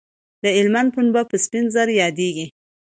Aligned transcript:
د 0.43 0.45
هلمند 0.57 0.89
پنبه 0.95 1.21
په 1.29 1.35
سپین 1.43 1.65
زر 1.73 1.87
یادیږي 2.01 2.45